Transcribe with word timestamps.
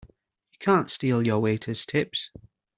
You 0.53 0.57
can't 0.57 0.89
steal 0.89 1.21
your 1.27 1.37
waiters' 1.41 1.85
tips! 1.85 2.31